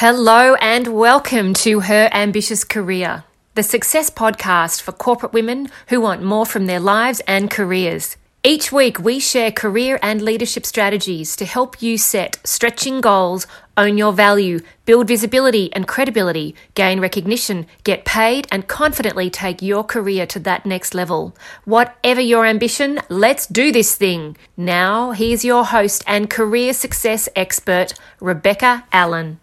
[0.00, 3.24] Hello and welcome to Her Ambitious Career,
[3.56, 8.16] the success podcast for corporate women who want more from their lives and careers.
[8.44, 13.98] Each week, we share career and leadership strategies to help you set stretching goals, own
[13.98, 20.26] your value, build visibility and credibility, gain recognition, get paid, and confidently take your career
[20.26, 21.36] to that next level.
[21.64, 24.36] Whatever your ambition, let's do this thing.
[24.56, 29.40] Now, here's your host and career success expert, Rebecca Allen.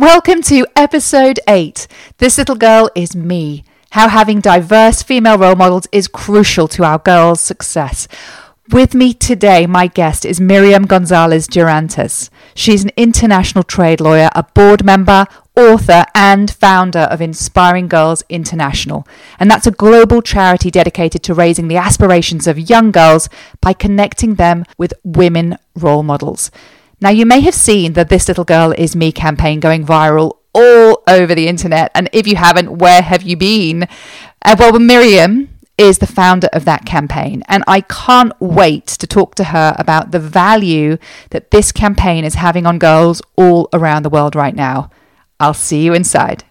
[0.00, 1.86] Welcome to episode 8.
[2.16, 3.64] This little girl is me.
[3.90, 8.08] How having diverse female role models is crucial to our girls' success.
[8.70, 12.30] With me today, my guest is Miriam González Durántez.
[12.54, 19.06] She's an international trade lawyer, a board member, author, and founder of Inspiring Girls International.
[19.38, 23.28] And that's a global charity dedicated to raising the aspirations of young girls
[23.60, 26.50] by connecting them with women role models.
[27.02, 31.02] Now, you may have seen the This Little Girl Is Me campaign going viral all
[31.08, 31.90] over the internet.
[31.94, 33.84] And if you haven't, where have you been?
[34.44, 37.42] Uh, well, Miriam is the founder of that campaign.
[37.48, 40.98] And I can't wait to talk to her about the value
[41.30, 44.90] that this campaign is having on girls all around the world right now.
[45.38, 46.44] I'll see you inside.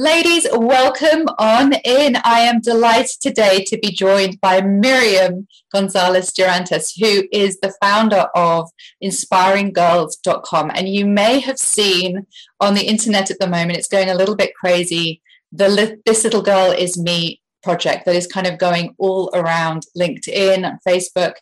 [0.00, 2.16] Ladies, welcome on in.
[2.24, 8.26] I am delighted today to be joined by Miriam González Durántez, who is the founder
[8.34, 8.70] of
[9.04, 10.70] inspiringgirls.com.
[10.74, 12.26] And you may have seen
[12.60, 15.20] on the internet at the moment, it's going a little bit crazy.
[15.52, 20.78] The This Little Girl Is Me project that is kind of going all around LinkedIn,
[20.88, 21.34] Facebook.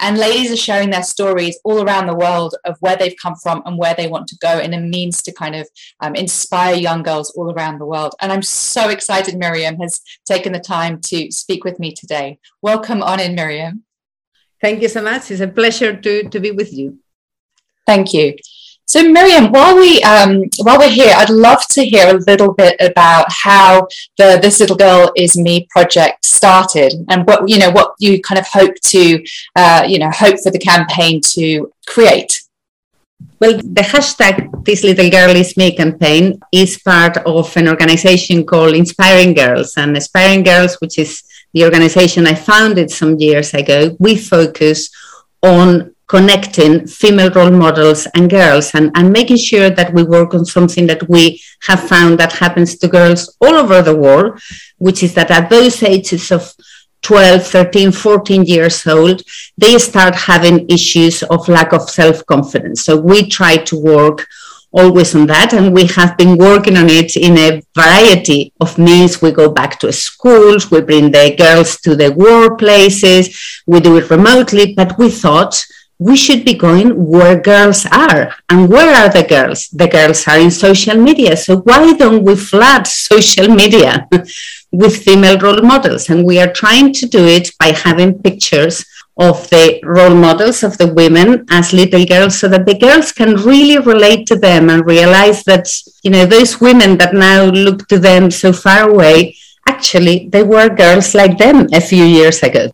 [0.00, 3.62] And ladies are sharing their stories all around the world of where they've come from
[3.64, 5.68] and where they want to go in a means to kind of
[6.00, 8.14] um, inspire young girls all around the world.
[8.20, 12.38] And I'm so excited Miriam has taken the time to speak with me today.
[12.60, 13.84] Welcome on in, Miriam.
[14.60, 15.30] Thank you so much.
[15.30, 16.98] It's a pleasure to, to be with you.
[17.86, 18.34] Thank you.
[18.86, 22.76] So, Miriam, while we um, while we're here, I'd love to hear a little bit
[22.80, 27.94] about how the "This Little Girl Is Me" project started, and what you know, what
[27.98, 29.24] you kind of hope to,
[29.56, 32.42] uh, you know, hope for the campaign to create.
[33.40, 38.74] Well, the hashtag This Little Girl Is Me campaign is part of an organization called
[38.74, 39.74] Inspiring Girls.
[39.76, 44.90] And Inspiring Girls, which is the organization I founded some years ago, we focus
[45.42, 50.44] on connecting female role models and girls and, and making sure that we work on
[50.44, 54.38] something that we have found that happens to girls all over the world,
[54.78, 56.52] which is that at those ages of
[57.02, 59.22] 12, 13, 14 years old,
[59.58, 62.82] they start having issues of lack of self confidence.
[62.82, 64.26] So we try to work
[64.74, 65.52] always on that.
[65.52, 69.22] And we have been working on it in a variety of means.
[69.22, 74.10] We go back to schools, we bring the girls to the workplaces, we do it
[74.10, 75.64] remotely, but we thought
[75.98, 78.34] we should be going where girls are.
[78.48, 79.68] And where are the girls?
[79.68, 81.36] The girls are in social media.
[81.36, 84.08] So why don't we flood social media
[84.72, 86.10] with female role models?
[86.10, 88.84] And we are trying to do it by having pictures
[89.16, 93.36] of the role models of the women as little girls so that the girls can
[93.36, 95.68] really relate to them and realize that,
[96.02, 99.36] you know, those women that now look to them so far away,
[99.68, 102.72] actually, they were girls like them a few years ago.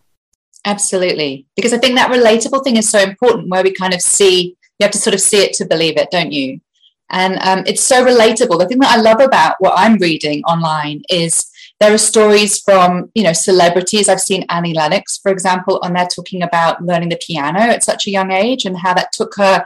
[0.65, 1.47] Absolutely.
[1.55, 4.83] Because I think that relatable thing is so important where we kind of see, you
[4.83, 6.61] have to sort of see it to believe it, don't you?
[7.09, 8.57] And um, it's so relatable.
[8.59, 13.11] The thing that I love about what I'm reading online is there are stories from,
[13.15, 14.07] you know, celebrities.
[14.07, 18.07] I've seen Annie Lennox, for example, on there talking about learning the piano at such
[18.07, 19.65] a young age and how that took her,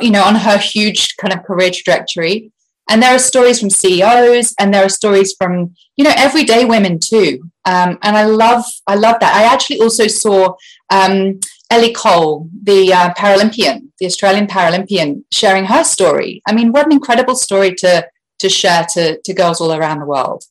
[0.00, 2.52] you know, on her huge kind of career trajectory.
[2.88, 7.00] And there are stories from CEOs and there are stories from, you know, everyday women
[7.00, 7.45] too.
[7.66, 9.34] Um, and I love, I love that.
[9.34, 10.54] I actually also saw
[10.90, 11.40] um,
[11.70, 16.42] Ellie Cole, the uh, Paralympian, the Australian Paralympian, sharing her story.
[16.46, 18.08] I mean, what an incredible story to
[18.38, 20.44] to share to, to girls all around the world.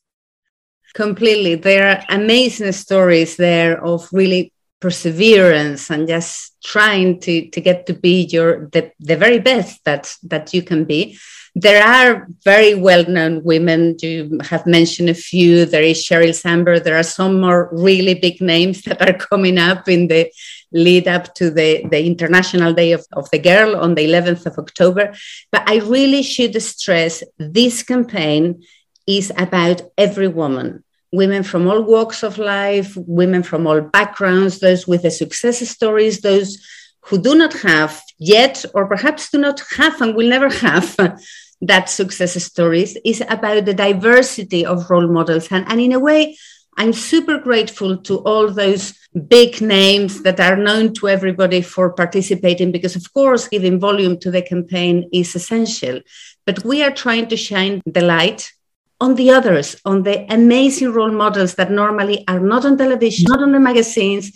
[0.94, 1.56] Completely.
[1.56, 7.94] There are amazing stories there of really perseverance and just trying to, to get to
[7.94, 11.18] be your the, the very best that that you can be
[11.56, 13.96] there are very well-known women.
[14.02, 15.66] You have mentioned a few.
[15.66, 16.84] There is sheryl sandberg.
[16.84, 20.30] There are some more really big names that are coming up in the
[20.74, 24.57] lead up to the, the international day of, of the girl on the 11th of
[24.57, 25.13] october.
[25.50, 28.62] But i really should stress this campaign
[29.07, 30.84] is about every woman.
[31.13, 36.19] Women from all walks of life, women from all backgrounds, those with the success stories,
[36.19, 36.62] those
[37.06, 40.98] who do not have yet, or perhaps do not have and will never have
[41.68, 45.52] that success stories, is about the diversity of role models.
[45.52, 46.38] And, and in a way,
[46.78, 48.94] I'm super grateful to all those
[49.30, 54.32] big names that are known to everybody for participating because, of course, giving volume to
[54.32, 56.02] the campaign is essential.
[56.46, 58.52] But we are trying to shine the light
[59.00, 63.42] on the others, on the amazing role models that normally are not on television, not
[63.42, 64.32] on the magazines,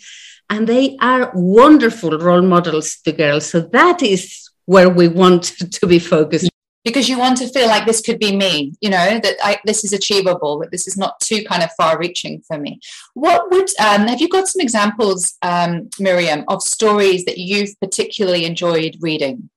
[0.49, 3.47] and they are wonderful role models to girls.
[3.47, 6.49] So that is where we want to be focused.
[6.85, 9.83] Because you want to feel like this could be me, you know, that I, this
[9.83, 12.79] is achievable, that this is not too kind of far reaching for me.
[13.15, 18.45] What would, um, have you got some examples, um, Miriam, of stories that you've particularly
[18.45, 19.49] enjoyed reading?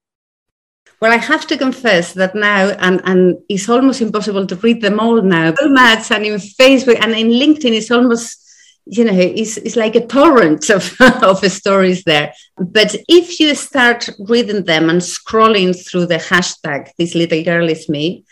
[1.01, 4.99] Well, I have to confess that now, and, and it's almost impossible to read them
[4.99, 5.55] all now.
[5.55, 8.42] So much, and in Facebook and in LinkedIn, it's almost,
[8.84, 12.34] you know, it's, it's like a torrent of, of stories there.
[12.58, 17.88] But if you start reading them and scrolling through the hashtag, this little girl is
[17.88, 18.25] me,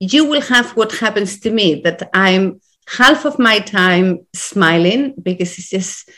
[0.00, 5.58] you will have what happens to me that I'm half of my time smiling because
[5.58, 6.10] it's just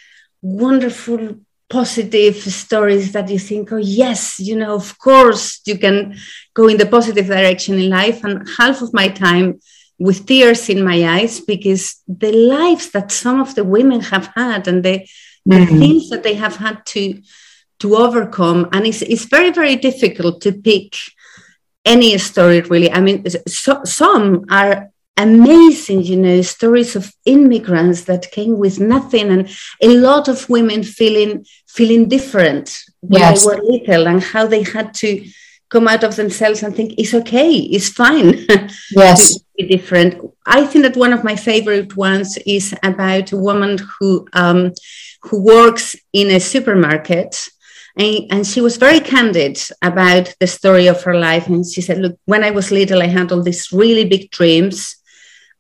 [0.43, 1.37] wonderful
[1.69, 6.17] positive stories that you think, oh, yes, you know, of course you can
[6.55, 8.23] go in the positive direction in life.
[8.25, 9.61] And half of my time
[9.99, 14.69] with tears in my eyes because the lives that some of the women have had
[14.69, 14.99] and the,
[15.49, 15.51] mm-hmm.
[15.51, 17.21] the things that they have had to
[17.79, 20.97] to overcome and it's, it's very very difficult to pick
[21.85, 28.31] any story really i mean so, some are amazing, you know, stories of immigrants that
[28.31, 29.49] came with nothing, and
[29.81, 33.41] a lot of women feeling feeling different when yes.
[33.41, 35.27] they were little, and how they had to
[35.69, 38.47] come out of themselves and think it's okay, it's fine.
[38.91, 40.21] Yes, be different.
[40.47, 44.73] I think that one of my favorite ones is about a woman who um,
[45.23, 47.49] who works in a supermarket.
[47.99, 51.47] And, and, she was very candid about the story of her life.
[51.47, 54.97] And she said, Look, when I was little, I had all these really big dreams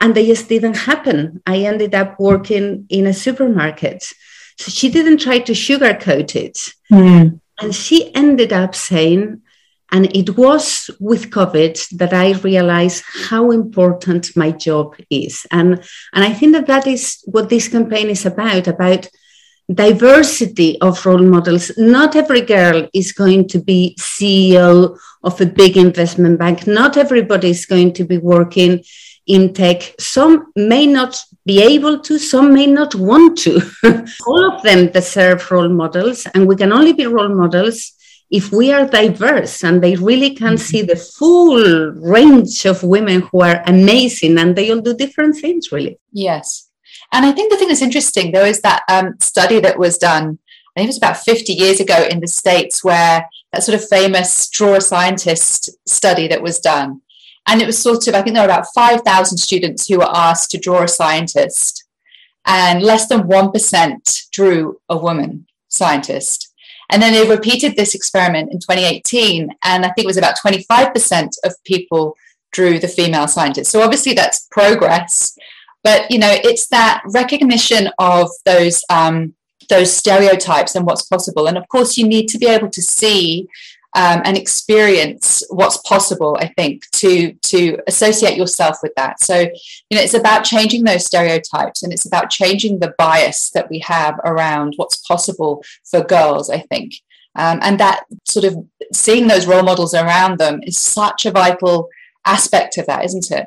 [0.01, 1.43] and they just didn't happen.
[1.47, 4.03] I ended up working in a supermarket.
[4.59, 6.59] So she didn't try to sugarcoat it.
[6.93, 7.41] Mm.
[7.59, 9.43] And she ended up saying,
[9.93, 15.47] and it was with COVID that I realized how important my job is.
[15.51, 19.09] And, and I think that that is what this campaign is about, about
[19.73, 21.73] diversity of role models.
[21.77, 26.67] Not every girl is going to be CEO of a big investment bank.
[26.67, 28.85] Not everybody is going to be working
[29.27, 29.95] in tech.
[29.99, 33.61] Some may not be able to, some may not want to.
[34.27, 37.96] All of them deserve role models, and we can only be role models
[38.31, 40.57] if we are diverse and they really can mm-hmm.
[40.57, 45.71] see the full range of women who are amazing and they all do different things,
[45.71, 45.99] really.
[46.13, 46.69] Yes.
[47.13, 50.39] And I think the thing that's interesting, though, is that um, study that was done,
[50.77, 53.89] I think it was about 50 years ago in the States, where that sort of
[53.89, 57.01] famous Draw a Scientist study that was done
[57.47, 60.51] and it was sort of, I think there were about 5,000 students who were asked
[60.51, 61.85] to draw a scientist,
[62.45, 66.46] and less than 1% drew a woman scientist.
[66.91, 71.31] And then they repeated this experiment in 2018, and I think it was about 25%
[71.45, 72.17] of people
[72.53, 73.71] drew the female scientist.
[73.71, 75.37] So obviously that's progress,
[75.83, 79.35] but you know it's that recognition of those um,
[79.69, 81.49] those stereotypes and what's possible.
[81.49, 83.49] And of course, you need to be able to see
[83.97, 89.21] um, and experience what's possible i think to to associate yourself with that.
[89.21, 89.37] So
[89.89, 93.79] you know it's about changing those stereotypes and it's about changing the bias that we
[93.81, 96.93] have around what's possible for girls i think.
[97.39, 98.55] Um, and that sort of
[98.95, 101.89] seeing those role models around them is such a vital
[102.25, 103.47] aspect of that isn't it?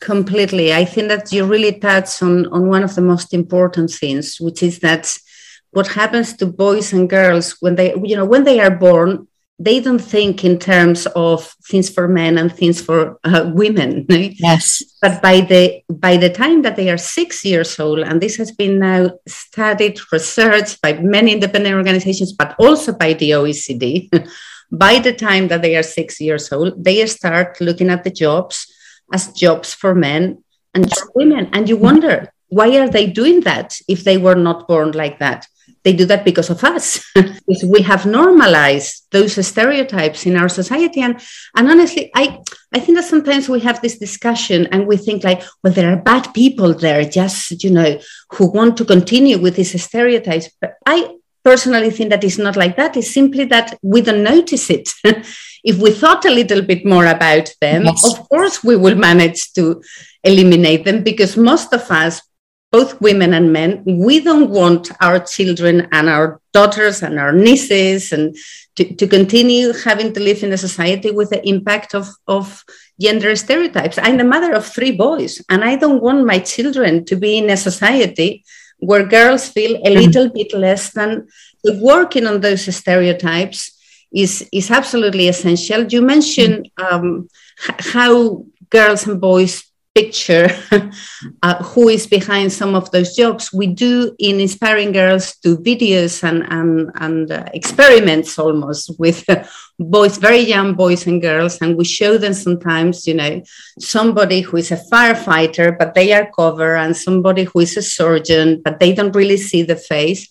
[0.00, 0.72] Completely.
[0.72, 4.62] I think that you really touch on on one of the most important things which
[4.62, 5.04] is that
[5.70, 9.27] what happens to boys and girls when they you know when they are born
[9.60, 14.82] they don't think in terms of things for men and things for uh, women yes.
[15.02, 18.52] But by the by the time that they are six years old and this has
[18.52, 24.28] been now studied researched by many independent organizations but also by the oecd
[24.70, 28.66] by the time that they are six years old they start looking at the jobs
[29.12, 30.42] as jobs for men
[30.74, 31.50] and for women.
[31.52, 35.46] And you wonder why are they doing that if they were not born like that
[35.84, 37.04] they do that because of us.
[37.14, 41.00] because we have normalized those stereotypes in our society.
[41.00, 41.20] And,
[41.56, 42.40] and honestly, I,
[42.74, 45.96] I think that sometimes we have this discussion and we think like, well, there are
[45.96, 47.98] bad people there just, you know,
[48.32, 50.50] who want to continue with these stereotypes.
[50.60, 52.96] But I personally think that it's not like that.
[52.96, 54.90] It's simply that we don't notice it.
[55.64, 58.04] if we thought a little bit more about them, yes.
[58.04, 59.82] of course we will manage to
[60.24, 62.20] eliminate them because most of us
[62.78, 63.70] both women and men,
[64.06, 68.36] we don't want our children and our daughters and our nieces and
[68.76, 72.06] to, to continue having to live in a society with the impact of,
[72.36, 72.44] of
[73.04, 73.98] gender stereotypes.
[74.00, 77.50] I'm the mother of three boys, and I don't want my children to be in
[77.50, 78.44] a society
[78.88, 79.98] where girls feel a mm-hmm.
[80.00, 81.26] little bit less than
[81.92, 83.60] working on those stereotypes
[84.22, 85.80] is, is absolutely essential.
[85.84, 87.28] You mentioned um,
[87.94, 90.48] how girls and boys picture
[91.42, 93.52] uh, who is behind some of those jobs.
[93.52, 99.44] We do in Inspiring Girls do videos and, and, and uh, experiments almost with uh,
[99.78, 103.42] boys, very young boys and girls, and we show them sometimes, you know,
[103.78, 108.62] somebody who is a firefighter, but they are covered, and somebody who is a surgeon,
[108.64, 110.28] but they don't really see the face.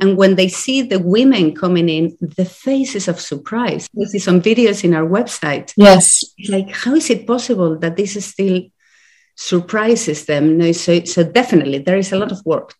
[0.00, 3.86] And when they see the women coming in, the faces of surprise.
[3.92, 5.74] We see some videos in our website.
[5.76, 6.24] Yes.
[6.48, 8.62] Like, how is it possible that this is still
[9.40, 10.58] surprises them.
[10.58, 12.74] No, so so definitely there is a lot of work.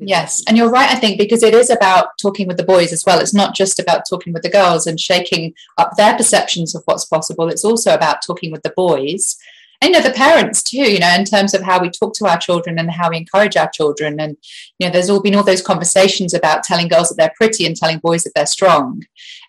[0.00, 0.90] Yes, and you're right.
[0.90, 3.20] I think because it is about talking with the boys as well.
[3.20, 7.04] It's not just about talking with the girls and shaking up their perceptions of what's
[7.04, 7.48] possible.
[7.48, 9.36] It's also about talking with the boys
[9.82, 12.26] and you know the parents too you know in terms of how we talk to
[12.26, 14.36] our children and how we encourage our children and
[14.78, 17.76] you know there's all been all those conversations about telling girls that they're pretty and
[17.76, 19.02] telling boys that they're strong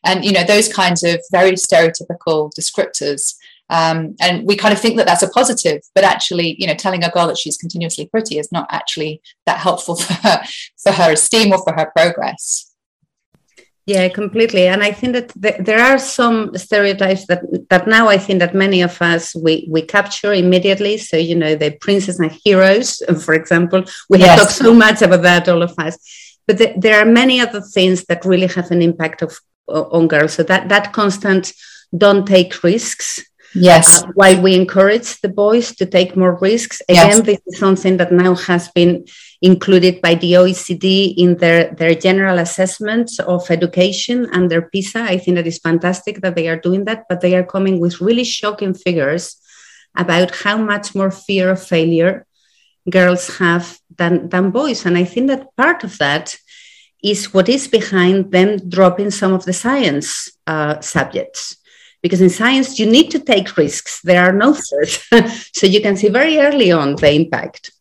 [0.06, 3.36] and you know those kinds of very stereotypical descriptors
[3.70, 7.04] um, and we kind of think that that's a positive, but actually, you know, telling
[7.04, 10.42] a girl that she's continuously pretty is not actually that helpful for her,
[10.82, 12.74] for her esteem or for her progress.
[13.86, 14.68] Yeah, completely.
[14.68, 18.54] And I think that th- there are some stereotypes that that now I think that
[18.54, 20.98] many of us we we capture immediately.
[20.98, 24.28] So you know, the princess and heroes, for example, we yes.
[24.28, 25.98] have talked so much about that, all of us.
[26.48, 30.34] But th- there are many other things that really have an impact of on girls.
[30.34, 31.54] So that that constant
[31.98, 33.24] don't take risks
[33.60, 34.04] Yes.
[34.04, 37.26] Uh, while we encourage the boys to take more risks, again, yes.
[37.26, 39.06] this is something that now has been
[39.42, 45.02] included by the OECD in their, their general assessments of education and their PISA.
[45.02, 48.02] I think that is fantastic that they are doing that, but they are coming with
[48.02, 49.38] really shocking figures
[49.96, 52.26] about how much more fear of failure
[52.90, 54.86] girls have than, than boys.
[54.86, 56.38] And I think that part of that
[57.04, 61.57] is what is behind them dropping some of the science uh, subjects
[62.02, 64.02] because in science you need to take risks.
[64.02, 65.08] There are no first
[65.56, 67.72] so you can see very early on the impact.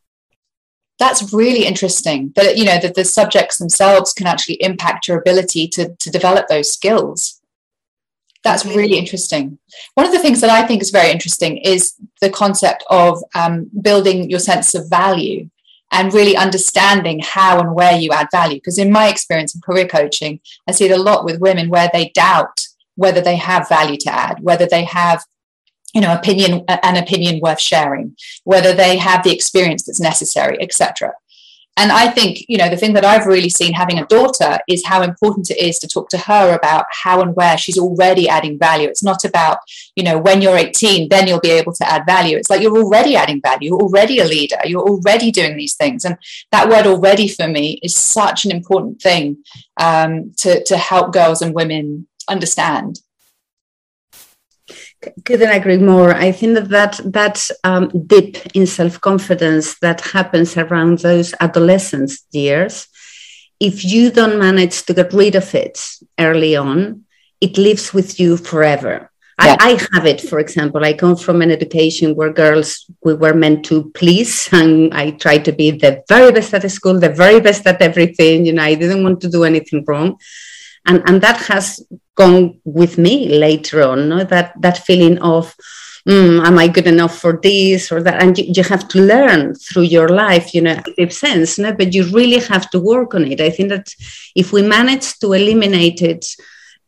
[0.99, 5.67] That's really interesting that you know that the subjects themselves can actually impact your ability
[5.69, 7.41] to, to develop those skills.
[8.43, 8.97] That's really.
[8.97, 9.59] interesting.
[9.95, 13.69] One of the things that i think is very interesting is the concept of um,
[13.81, 15.49] building your sense of value
[15.91, 18.57] and really understanding how and where you add value.
[18.57, 21.89] Because in my experience in career coaching i see it a lot with women where
[21.93, 22.66] they doubt
[22.97, 25.23] whether they have value to add, whether they have
[25.93, 31.13] you know opinion an opinion worth sharing whether they have the experience that's necessary etc
[31.77, 34.85] and i think you know the thing that i've really seen having a daughter is
[34.85, 38.59] how important it is to talk to her about how and where she's already adding
[38.59, 38.87] value.
[38.89, 39.59] It's not about
[39.95, 42.37] you know when you're 18 then you'll be able to add value.
[42.37, 46.03] It's like you're already adding value you're already a leader you're already doing these things.
[46.05, 46.17] And
[46.51, 49.37] that word already for me is such an important thing
[49.79, 52.99] um, to, to help girls and women understand.
[55.25, 56.13] Couldn't agree more.
[56.13, 62.87] I think that that, that um, dip in self-confidence that happens around those adolescence years
[63.59, 65.79] if you don't manage to get rid of it
[66.19, 67.03] early on
[67.39, 69.11] it lives with you forever.
[69.43, 69.55] Yeah.
[69.59, 70.83] I, I, have it for example.
[70.83, 75.45] I come from an education where girls we were meant to please and i tried
[75.45, 78.45] to be the very best at the school the very best at everything.
[78.45, 80.17] You know i didn't want to do anything wrong
[80.87, 84.23] and and that has gone with me later on no?
[84.23, 85.55] that that feeling of
[86.07, 89.53] mm, am i good enough for this or that and you, you have to learn
[89.53, 91.71] through your life you know it sense no?
[91.73, 93.93] but you really have to work on it i think that
[94.35, 96.25] if we manage to eliminate it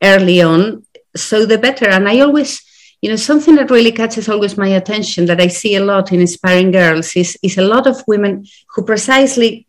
[0.02, 0.84] early on
[1.16, 2.64] so the better and i always
[3.02, 6.22] you know something that really catches always my attention that i see a lot in
[6.22, 9.68] inspiring girls is, is a lot of women who precisely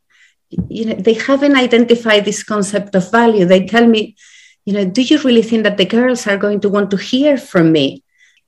[0.50, 3.44] you know they haven't identified this concept of value.
[3.44, 4.16] They tell me
[4.64, 7.38] you know do you really think that the girls are going to want to hear
[7.38, 8.02] from me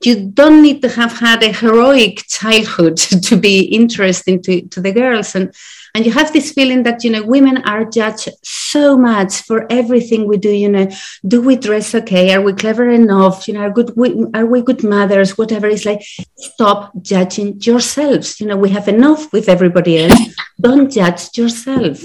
[0.05, 4.91] you don't need to have had a heroic childhood to be interesting to, to the
[4.91, 5.35] girls.
[5.35, 5.53] And
[5.95, 10.27] and you have this feeling that you know women are judged so much for everything
[10.27, 10.87] we do you know
[11.27, 12.33] do we dress okay?
[12.33, 13.47] Are we clever enough?
[13.47, 13.91] You know are good
[14.33, 15.37] are we good mothers?
[15.37, 15.67] Whatever.
[15.67, 16.01] It's like
[16.35, 18.39] stop judging yourselves.
[18.39, 20.19] You know we have enough with everybody else.
[20.59, 21.99] Don't judge yourself.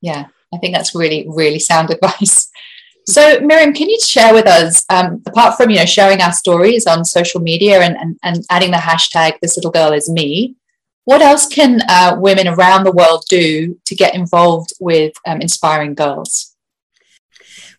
[0.00, 2.43] Yeah i think that's really really sound advice
[3.06, 6.86] so Miriam, can you share with us, um, apart from you know sharing our stories
[6.86, 10.56] on social media and, and, and adding the hashtag "This Little Girl Is Me,"
[11.04, 15.94] what else can uh, women around the world do to get involved with um, inspiring
[15.94, 16.54] girls?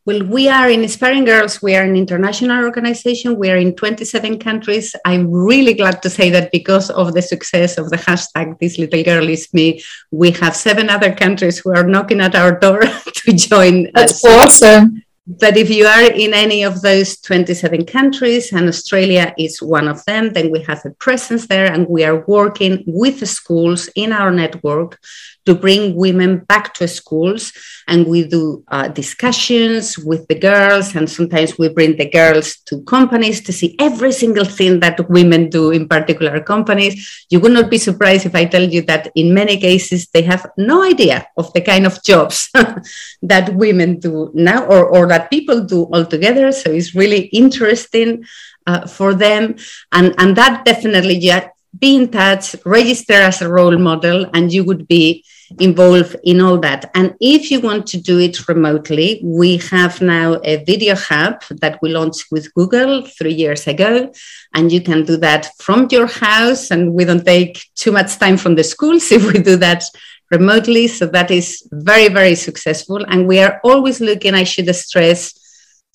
[0.06, 1.64] Well, we are in Inspiring Girls.
[1.64, 3.38] We are an international organization.
[3.38, 4.96] We are in 27 countries.
[5.04, 9.02] I'm really glad to say that because of the success of the hashtag This Little
[9.02, 12.82] Girl Is Me, we have seven other countries who are knocking at our door
[13.16, 13.90] to join.
[13.96, 14.62] That's us.
[14.62, 15.02] awesome.
[15.28, 20.06] But if you are in any of those 27 countries, and Australia is one of
[20.06, 24.12] them, then we have a presence there and we are working with the schools in
[24.12, 25.00] our network
[25.46, 27.54] to bring women back to schools.
[27.88, 32.82] And we do uh, discussions with the girls, and sometimes we bring the girls to
[32.82, 37.26] companies to see every single thing that women do in particular companies.
[37.30, 40.48] You would not be surprised if I tell you that in many cases they have
[40.58, 42.50] no idea of the kind of jobs
[43.22, 46.52] that women do now or, or that people do altogether.
[46.52, 48.26] So it's really interesting.
[48.68, 49.56] Uh, for them
[49.92, 54.64] and and that definitely yeah be in touch register as a role model and you
[54.64, 55.24] would be
[55.60, 56.90] involved in all that.
[56.96, 61.80] And if you want to do it remotely, we have now a video hub that
[61.82, 64.12] we launched with Google three years ago.
[64.54, 66.72] And you can do that from your house.
[66.72, 69.84] And we don't take too much time from the schools if we do that
[70.32, 70.88] remotely.
[70.88, 73.04] So that is very, very successful.
[73.08, 75.34] And we are always looking, I should stress,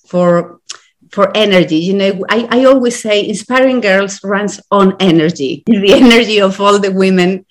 [0.07, 0.59] for
[1.11, 1.77] for energy.
[1.77, 6.79] You know, I, I always say inspiring girls runs on energy, the energy of all
[6.79, 7.45] the women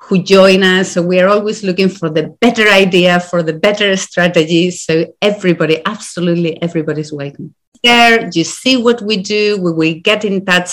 [0.00, 0.92] who join us.
[0.92, 4.82] So we are always looking for the better idea, for the better strategies.
[4.82, 7.54] So everybody, absolutely everybody's welcome.
[7.82, 9.60] There, you see what we do.
[9.60, 10.70] We will get in touch.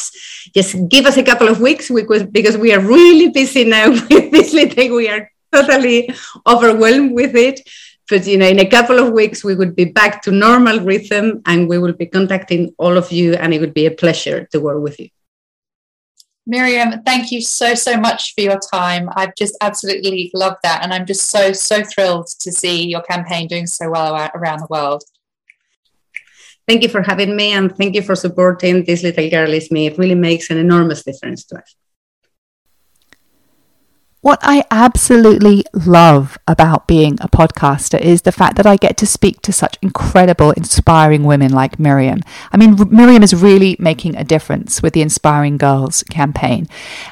[0.54, 4.32] Just give us a couple of weeks because, because we are really busy now with
[4.32, 4.76] this little.
[4.76, 4.94] thing.
[4.94, 6.14] We are totally
[6.48, 7.62] overwhelmed with it.
[8.10, 11.42] But you know, in a couple of weeks, we would be back to normal rhythm,
[11.46, 14.60] and we will be contacting all of you, and it would be a pleasure to
[14.60, 15.10] work with you.
[16.48, 19.10] Miriam, thank you so, so much for your time.
[19.16, 20.82] I've just absolutely loved that.
[20.84, 24.68] And I'm just so, so thrilled to see your campaign doing so well around the
[24.70, 25.04] world.
[26.68, 29.86] Thank you for having me and thank you for supporting This Little Girl Is Me.
[29.86, 31.76] It really makes an enormous difference to us.
[34.24, 39.08] What I absolutely love about being a podcaster is the fact that I get to
[39.08, 42.22] speak to such incredible, inspiring women like Miriam.
[42.52, 46.68] I mean, Miriam is really making a difference with the Inspiring Girls campaign.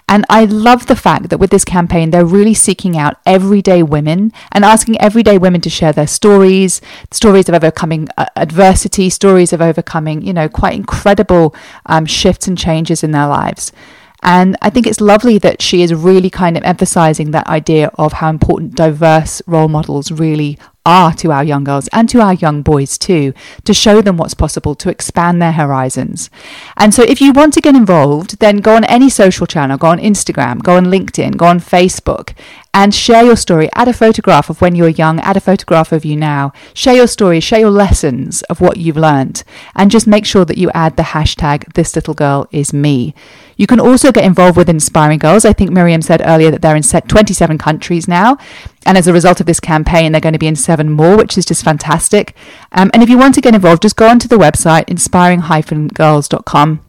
[0.07, 4.31] And I love the fact that with this campaign, they're really seeking out everyday women
[4.51, 9.63] and asking everyday women to share their stories, stories of overcoming uh, adversity, stories of
[9.63, 11.55] overcoming, you know, quite incredible
[11.87, 13.71] um, shifts and changes in their lives.
[14.21, 18.13] And I think it's lovely that she is really kind of emphasizing that idea of
[18.13, 22.61] how important diverse role models really are to our young girls and to our young
[22.61, 26.29] boys too, to show them what's possible, to expand their horizons.
[26.77, 29.87] And so if you want to get involved, then go on any social channel, go
[29.87, 32.33] on Instagram, go on LinkedIn, go on Facebook,
[32.73, 33.69] and share your story.
[33.73, 36.53] Add a photograph of when you were young, add a photograph of you now.
[36.73, 39.43] Share your story, share your lessons of what you've learned,
[39.75, 43.13] and just make sure that you add the hashtag, this little girl is me.
[43.59, 45.43] You can also get involved with Inspiring Girls.
[45.43, 48.37] I think Miriam said earlier that they're in 27 countries now.
[48.85, 51.37] And as a result of this campaign, they're going to be in seven more, which
[51.37, 52.37] is just fantastic.
[52.71, 56.85] Um, and if you want to get involved, just go onto the website, inspiring-girls.com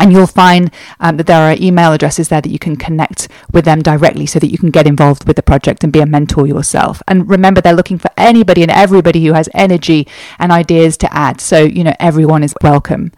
[0.00, 3.64] and you'll find um, that there are email addresses there that you can connect with
[3.64, 6.48] them directly so that you can get involved with the project and be a mentor
[6.48, 7.00] yourself.
[7.06, 10.08] And remember, they're looking for anybody and everybody who has energy
[10.40, 11.40] and ideas to add.
[11.40, 13.12] So, you know, everyone is welcome.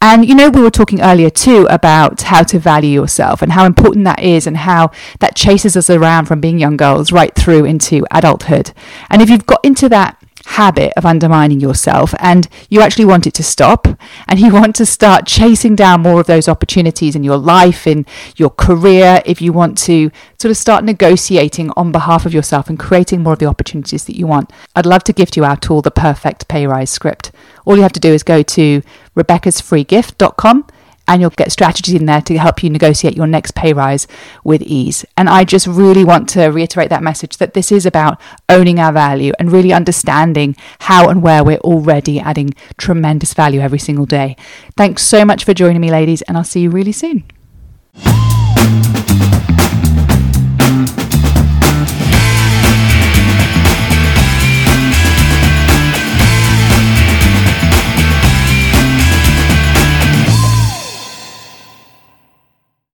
[0.00, 3.64] And you know, we were talking earlier too about how to value yourself and how
[3.64, 7.64] important that is, and how that chases us around from being young girls right through
[7.64, 8.72] into adulthood.
[9.10, 10.17] And if you've got into that
[10.48, 13.86] habit of undermining yourself and you actually want it to stop
[14.26, 18.06] and you want to start chasing down more of those opportunities in your life in
[18.36, 22.78] your career if you want to sort of start negotiating on behalf of yourself and
[22.78, 24.50] creating more of the opportunities that you want.
[24.74, 27.30] I'd love to gift you our tool the perfect pay rise script.
[27.66, 28.82] All you have to do is go to
[29.16, 30.64] rebeccasfreegift.com
[31.08, 34.06] and you'll get strategies in there to help you negotiate your next pay rise
[34.44, 35.04] with ease.
[35.16, 38.92] And I just really want to reiterate that message that this is about owning our
[38.92, 44.36] value and really understanding how and where we're already adding tremendous value every single day.
[44.76, 47.24] Thanks so much for joining me, ladies, and I'll see you really soon.